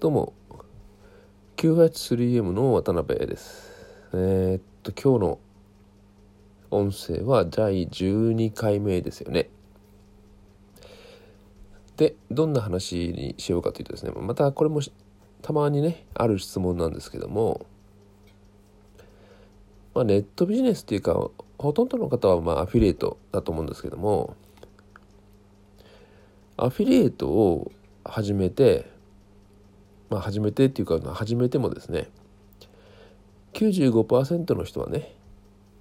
[0.00, 0.32] どうも。
[1.56, 3.68] 983M の渡辺です。
[4.12, 5.38] えー、っと今日の
[6.70, 9.50] 音声は第12回目ですよね。
[11.96, 14.82] でどんな話にしようかというとですねまたこれも
[15.42, 17.66] たまにねある質問なんですけども、
[19.94, 21.28] まあ、ネットビジネスっていうか
[21.58, 24.36] ほとんどの方はまあアフィリエイトだと思うんですけども
[26.56, 27.72] アフィリエイトを
[28.04, 28.96] 始めて
[30.10, 32.08] まあ始めてっていうか始めてもですね
[33.54, 35.12] 95%の人はね、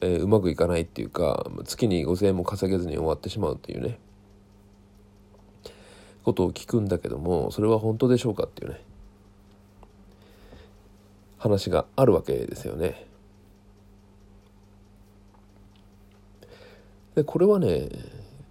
[0.00, 3.98] えー、うまくいかないっていうか月に5,000円も稼げずに終わってしまうっていうね
[6.24, 8.80] ことを聞くんだけどもそれは本当でしょうかっていうね
[11.38, 13.06] 話があるわけですよね。
[17.14, 17.88] でこれはね、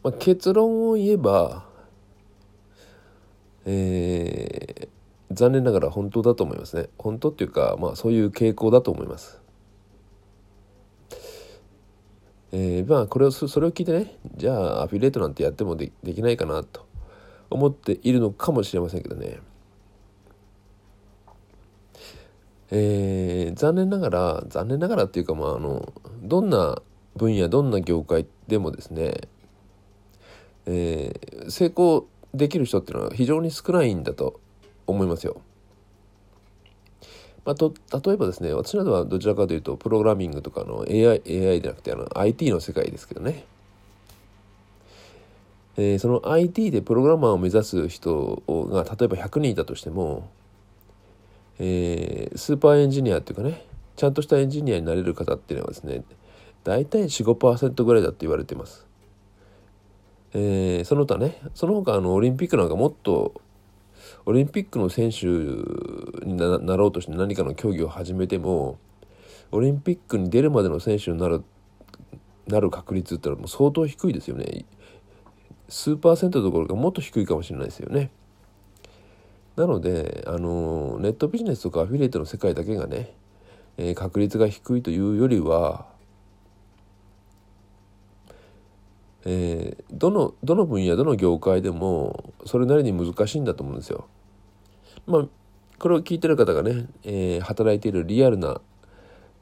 [0.04, 1.70] まあ、結論を言えば
[3.66, 4.88] えー、
[5.32, 6.90] 残念ながら本当だと思いますね。
[6.98, 9.42] 本当っていうかまあそういう傾向だと思います。
[12.52, 16.88] えー、まあこれをそれを聞いてねじゃあアフィリエイトなんてやってもでできないかなと
[17.50, 19.40] 思っているのかもしれませんけどね。
[22.72, 26.82] えー、残念ながら残念ながらっていうかまああのどんな
[27.16, 29.22] 分野どんな業界でもですね、
[30.66, 34.40] えー、成功できる人っていうのは非常に少ないんだと
[34.92, 35.42] 思いますよ。
[37.46, 37.74] まあ、と
[38.06, 43.46] 例えばですね私などはどちらかというとプログラミングとかの AI, AI でなくてあの IT の世界ですけどね、
[45.78, 50.30] えー、その IT でプログラマーを目指す人が例えば100人いたとしても、
[51.58, 56.04] えー、スーパーエンジニアっていうかねちゃんとしたエンジニアになれる方っていうのはですね
[56.64, 58.86] 大体45%ぐらいだと言われてます。
[60.34, 63.42] えー、その他ねその他あのオリンピックなんかもっと
[64.26, 68.78] オリンピックの選手になろうとして何かの競技を始めても
[69.52, 71.44] オリンピックに出るまでの選手になる
[72.48, 74.66] なる確率ってのはもう相当低いですよね。
[75.70, 78.10] 数パーセントどころかもっと低いかもしれないですよね。
[79.56, 83.14] なのであのネットビジネスとかアフィリエイトの世界だけがね、
[83.78, 85.89] えー、確率が低いというよりは
[89.26, 94.08] えー、どのどの分野どの業界でもそれなりに難しいんだと思うんですよ。
[95.06, 95.28] まあ
[95.78, 98.62] これを聞いてる方がね、えー、働いているリアルな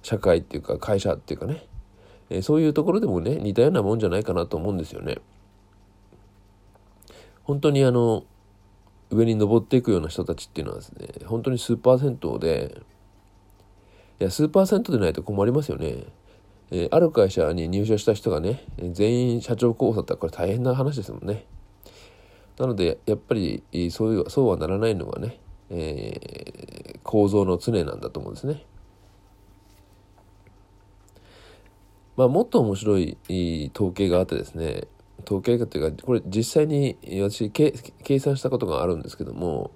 [0.03, 1.65] 社会っていうか会社っていうかね、
[2.29, 5.17] えー、そういうところでもね似たようなもんじゃないかなと思うんですよね。
[7.43, 8.23] 本当にあの
[9.09, 12.81] 上に登っていくような人たちっていうのはですね本当に数パーセントで
[14.19, 16.03] いや数パーセントでないと困りますよね。
[16.71, 21.45] えー、ある会社に入社した人がね全員社長候補だったらこれ大変な話ですもんね。
[22.57, 25.39] なのでやっぱりそういうそうはならないのがね、
[25.69, 28.65] えー、構造の常なんだと思うんですね。
[32.15, 33.17] まあ、もっと面白い
[33.75, 34.87] 統計があってですね
[35.23, 39.69] 統計がというかこれ実際に私計算したことがあるんですけども、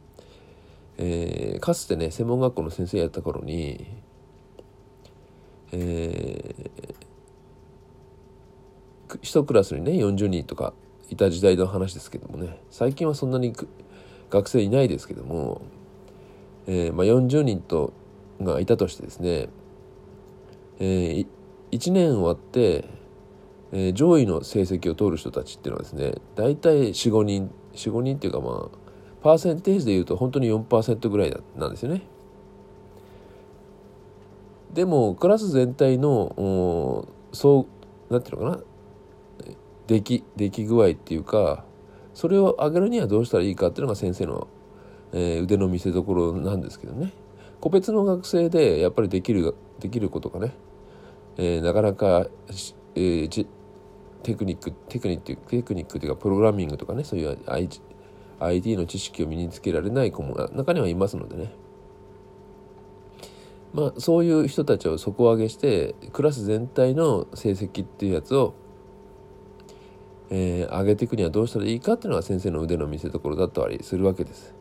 [0.98, 3.86] えー、かつてね専門学校の先生やった頃に
[5.72, 10.74] えー、1クラスにね40人とか
[11.10, 13.54] いた時代の話ですけどもね最近はそんなに
[14.30, 15.62] 学生いないですけども、
[16.68, 17.94] えーまあ、40人と
[18.42, 19.50] がいたとしてですね、
[20.80, 21.28] えー、
[21.72, 22.86] 1年終わって、
[23.72, 28.78] えー、上位の成績を通る人たちっていうのはですね大体45人45人っていうかまあ
[29.22, 32.02] パーセンテージでいうと本当に4%ぐらいなんですよね。
[34.74, 37.68] でもクラス全体のそ
[38.10, 38.64] うなんていうのかな。
[39.88, 41.66] 出来出来具合っていうか
[42.14, 44.48] それを上げるにはどうしたらいいかっていうのが先生の、
[45.12, 47.12] えー、腕の見せ所なんですけどね。
[47.60, 50.54] 個別の学生でやっぱりできるできることがね、
[51.38, 52.28] えー、なかなか、
[52.96, 53.48] えー、
[54.24, 57.38] テクニックテクニックテクニックっていうかプログラミングとかねそういう
[58.40, 61.54] IT の知識を身につけられない子も中にはいますのでね。
[63.74, 68.54] まあ、そういう人たちを底上げしてクラス全体の成績っていうやつを、
[70.30, 74.54] えー、上げていくにはどうしたらいいかっていうのが先生の腕の見せ所だったりするわけです。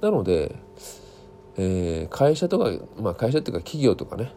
[0.00, 0.54] なので、
[1.56, 2.70] えー、会社とか、
[3.00, 4.32] まあ、会社っていうか企業とかね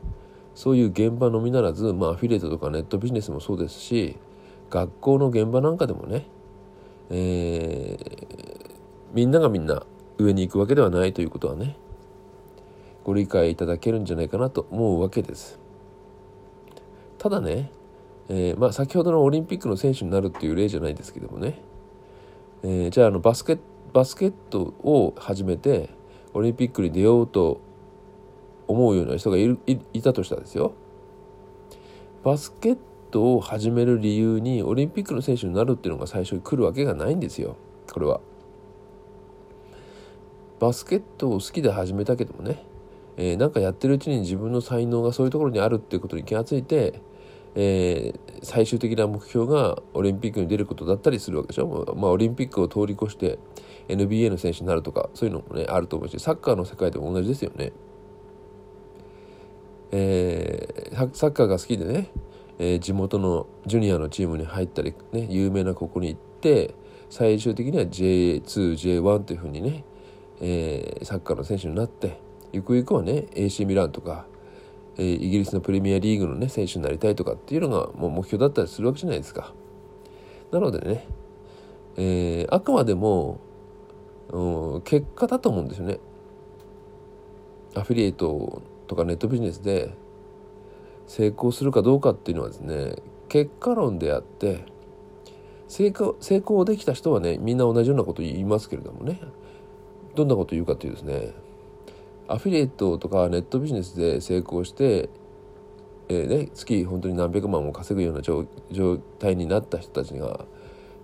[0.55, 4.17] そういう現場のみならず、まあ、アフィリエイトとかネットビジネスもそうですし
[4.69, 6.25] 学校の現場なんかでもね、
[7.09, 8.67] えー、
[9.13, 9.83] みんながみんな
[10.17, 11.75] 上に行くわけではないということはね
[13.07, 15.57] ご理解いただけるんじゃないかなと思うわけです。
[17.17, 17.71] ただね、
[18.27, 21.57] えー、まあ、先ほどのオリンピックの選手になるっていう例じゃないですけどもね、
[22.63, 23.57] えー、じゃああのバスケ
[23.93, 25.89] バスケットを始めて
[26.33, 27.61] オリンピックに出ようと
[28.67, 30.73] 思うような人がいるいたとしたらですよ
[32.25, 32.77] バスケッ
[33.11, 37.55] トを始める理由にオリンピックの選手になるっていうのが最初に来るわけがないんですよ
[37.89, 38.19] これは。
[40.59, 42.65] バスケットを好きで始めたけどもね、
[43.17, 47.01] えー、なんかやってるうちに自分の才能がそういうところにあるっていうことに気がついて、
[47.55, 53.39] えー、最終的な目標がオリンピックに出ることだったりするわけでしょ、まあ、オリンピックを通り越して
[53.87, 57.71] NBA の選手になるとかそういうのもねあると思うしサッカーの世界でも同じですよね。
[59.91, 62.09] えー、サッカーが好きでね、
[62.59, 66.75] えー、地元のジュニアのチームに入ったり、ね、有名なここに行って
[67.09, 69.85] 最終的には J2J1 というふうにね
[70.41, 72.19] えー、サッカーの選手になって
[72.51, 74.25] ゆくゆくはね AC ミランとか、
[74.97, 79.53] えー、イギリスのプレミアリーグのね選手になりたいとかっていうのがもう目標だったりするわけじゃないですか。
[80.51, 81.05] なのでね、
[81.97, 83.39] えー、あくまでも、
[84.29, 85.99] うん、結果だと思うんですよね。
[87.75, 89.93] アフィリエイトとかネットビジネスで
[91.05, 92.95] 成功するかどうかっていうのはですね
[93.29, 94.65] 結果論であって
[95.67, 99.19] 成功成功できた人はねみんな同じようなこと言いますけれどもね
[100.15, 101.33] どんなこと言うかというですね
[102.27, 105.09] アフィリエイトとかネットビジネスで成功して、
[106.09, 108.45] えーね、月本当に何百万も稼ぐような状
[109.19, 110.45] 態になった人たちが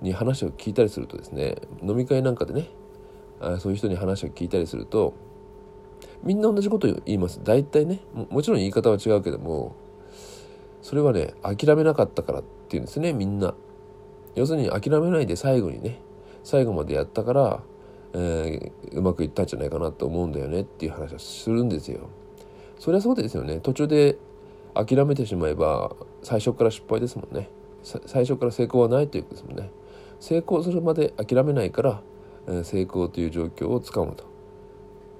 [0.01, 2.67] に話を聞いたりするとですね飲み会なんかでね
[3.39, 5.13] あそういう人に話を聞いたりすると
[6.23, 7.41] みんな同じことを言います。
[7.43, 9.75] 大体ねもちろん言い方は違うけども
[10.81, 13.55] それはね諦めなかったからっていうんですねみんな。
[14.35, 15.99] 要するに諦めないで最後にね
[16.43, 17.63] 最後までやったから
[18.13, 22.09] えー、うまくいったんじゃないかなと思うんだよねっていう話をするんですよ。
[22.79, 23.59] そりゃそうですよね。
[23.59, 24.17] 途中で
[24.73, 27.49] 諦めてしまえば最初から失敗ですもんね。
[27.83, 29.69] 最初から成功はないということですもんね。
[30.19, 32.01] 成功するまで諦めないから、
[32.47, 34.25] えー、成功という状況をつかむと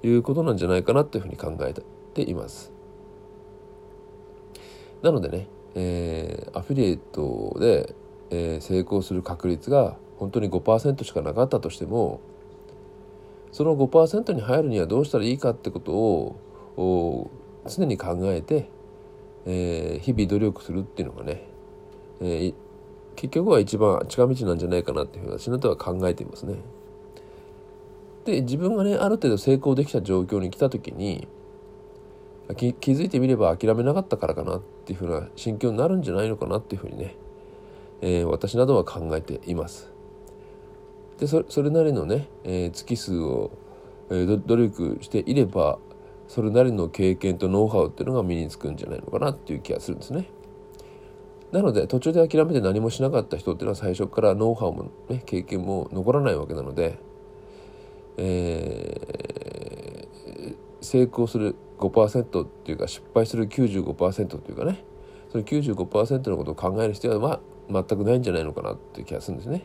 [0.08, 1.74] いうことなんじゃないかなというふうに考え
[2.14, 2.72] ています。
[5.02, 7.96] なのでね、えー、アフィリエイトで、
[8.30, 12.22] えー、成功する確率が本当に5%しかなかったとしても
[13.54, 17.32] その5%に入るにはどうしたらいいかってことを
[17.68, 18.68] 常に考えて、
[19.46, 21.48] えー、日々努力するっていうのがね、
[22.20, 22.54] えー、
[23.16, 26.56] 結局は一番近道なんじゃないかなっていうふうに私などは考えていますね。
[28.26, 31.28] で自分がねある程度成功できた状況に来た時に
[32.58, 37.16] 気づいてみれば諦めなかったからかなっていうふうな心境になるんじゃないのかなっていうふうにね、
[38.02, 39.93] えー、私などは考えています。
[41.20, 43.52] でそれなりのね、えー、月数を、
[44.10, 45.78] えー、努力していれば
[46.28, 50.30] それなりの経験とノウハウっていうのが身につくんじゃないのかなっていう気がするんですね。
[51.52, 56.98] なので途中で諦めて何もしなかった人っていうのは最初からノウハウも、ね、経験も残らないわけなので、
[58.18, 64.84] えー、成功する5%っていうか失敗する95%っていうかね
[65.32, 67.40] その95%のことを考える必要は、
[67.70, 69.64] 全くないんじゃないのかなっていう気がするんですね。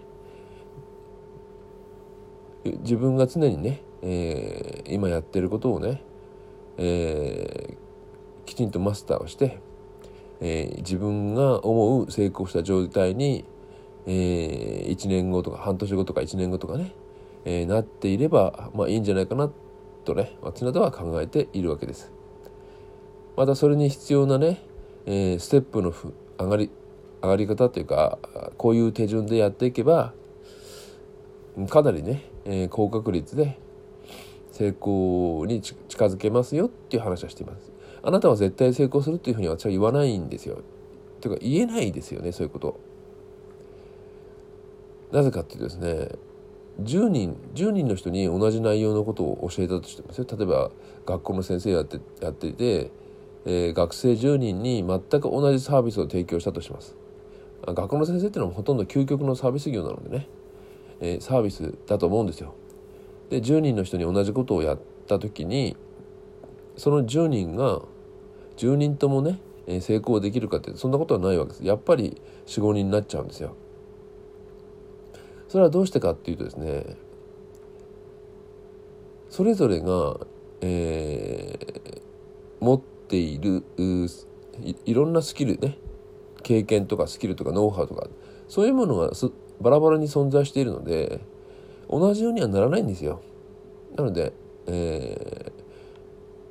[2.65, 6.03] 自分が常にね、えー、今やってることをね、
[6.77, 9.59] えー、きちんとマスターをして、
[10.41, 13.45] えー、自分が思う成功した状態に、
[14.07, 16.93] えー、1年後とか半年後とか1年後とかね、
[17.45, 19.51] えー、なっていれば、まあ、いいんじゃないかな
[20.05, 22.13] とね私などは考えているわけです。
[23.37, 24.61] またそれに必要なね、
[25.07, 25.95] えー、ステップの
[26.39, 26.71] 上がり
[27.23, 28.19] 上がり方というか
[28.57, 30.13] こういう手順でやっていけば
[31.69, 33.59] かなりねえー、高確率で
[34.51, 35.77] 成功に近
[36.07, 37.71] づけますよっていう話はしています。
[38.03, 40.63] あなたは絶対成功するっていうふうに私は言わないんですよ。
[41.21, 42.81] というか言えないですよねそういうこと。
[45.13, 46.09] なぜかっていうとですね
[46.83, 50.71] 10人10人の人に同じ内容のことを教えたとしてます例えば
[51.07, 52.91] 学校の先生やってやっていて、
[53.45, 56.95] えー、学生10人に全く同じサービスを提供したとします
[57.67, 60.29] 学校の先生っていうのはほとんど究極のサービス業なのでね
[61.01, 62.55] え、サービスだと思うんですよ。
[63.31, 65.77] で10人の人に同じことをやった時に
[66.79, 67.83] その10人が
[68.57, 71.65] 10人ともね、え、成功できるかってそんなことはないわけです。
[71.65, 73.55] やっぱり45人になっちゃうんですよ。
[75.49, 76.85] それはどうしてかっていうとですね
[79.31, 80.19] それぞれが、
[80.61, 82.01] えー、
[82.61, 83.65] 持っている
[84.85, 85.79] いろんなスキルね
[86.43, 88.07] 経験とかスキルとかノウハウとか
[88.49, 89.15] そういうものが
[89.61, 91.21] バラバラに存在しているので
[91.89, 93.21] 同じようにはならないんですよ。
[93.97, 94.33] なので、
[94.67, 95.53] え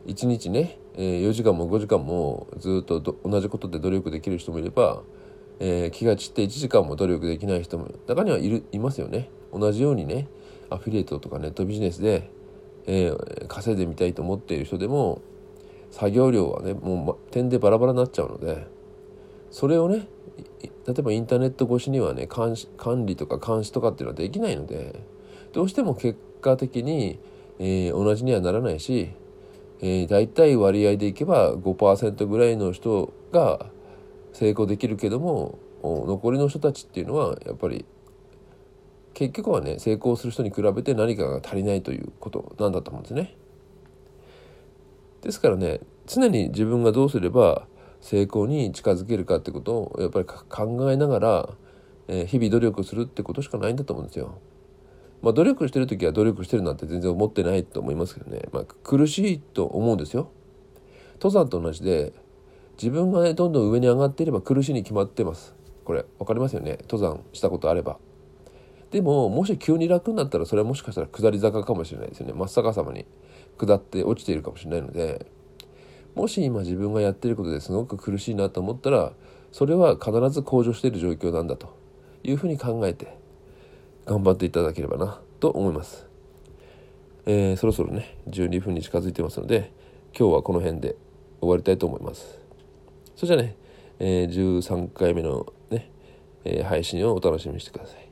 [0.05, 5.03] ー、1日ね、えー、4時間も5時間もずっと同じことで努力できる人もいれば、
[5.59, 9.29] えー、気が散って1時間も努力できない人も中にはいるいますよね。
[9.53, 10.27] 同じようにね
[10.69, 12.29] アフィリエイトとかネットビジネスで、
[12.87, 15.21] えー、稼いでみたいと思っている人でも
[15.91, 18.67] 作業量はねもう点でバラバラになっちゃうので
[19.51, 20.07] それをね
[20.61, 22.55] 例えばインターネット越しにはね管
[23.05, 25.01] 理とか監視とかっていうのはできないので
[25.53, 27.19] どうしても結果的に、
[27.59, 29.11] えー、同じにはならないし、
[29.81, 33.65] えー、大体割合でいけば5%ぐらいの人が
[34.33, 37.85] 成功できるけども残りの人たちっていうのはやっぱり
[39.13, 43.35] 結局はね成功する人に比べて何かが足りないということなんだと思うんですね。
[45.21, 47.67] ですからね常に自分がどうすれば
[48.07, 51.49] 成功に近づけるかってことをやっぱり考えながら、
[52.07, 54.39] えー、日々努力するってことしかないんだと思うんですよ。
[55.21, 60.31] まあ、努力してる時は努力してるなんて全然思ってないと思いますけどね、まあ、苦しいと思うんですよ。
[61.15, 62.13] 登山と同じで
[62.77, 65.53] 自分がねどんどん上に上がっていれば苦しいに決まってます。
[65.83, 66.77] これ分かりますよね。
[66.83, 67.97] 登山したことあれば。
[68.91, 72.31] でももし急に楽になったらそれはもしかしたら下り坂かもしれないですよね。
[72.31, 73.05] 真っ逆さまに
[73.57, 75.29] 下って落ちているかもしれないので
[76.17, 79.13] もし今自分がやってることですごく苦しいなと思ったら
[79.51, 81.77] それは必ず向上している状況なんだと
[82.23, 83.15] いうふうに考えて
[84.07, 86.07] 頑張っていただければなと思います、
[87.27, 89.71] えー、そろそろね12分に近づいてますので
[90.17, 90.95] 今日はこの辺で
[91.39, 92.39] 終わりたいと思います。
[93.15, 93.55] それじゃあね、
[93.99, 95.91] えー、13回目のね、
[96.43, 98.06] えー、配信をお楽しみにしてください。